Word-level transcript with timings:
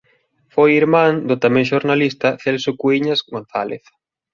Foi 0.53 0.69
irmán 0.81 1.13
do 1.29 1.35
tamén 1.43 1.65
xornalista 1.71 2.27
Celso 2.43 2.71
Cuíñas 2.81 3.19
González. 3.33 3.83